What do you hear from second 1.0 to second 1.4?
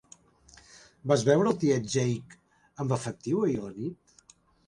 Vas